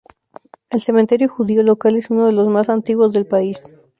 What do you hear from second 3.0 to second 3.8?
del país.